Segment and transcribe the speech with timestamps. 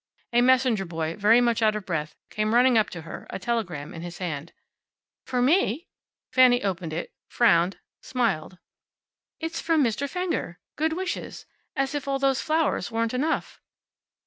[0.33, 3.93] A messenger boy, very much out of breath, came running up to her, a telegram
[3.93, 4.51] in his hand.
[5.27, 5.89] "For me?"
[6.33, 8.57] Fanny opened it, frowned, smiled.
[9.39, 10.09] "It's from Mr.
[10.09, 10.57] Fenger.
[10.75, 11.45] Good wishes.
[11.75, 13.61] As if all those flowers weren't enough."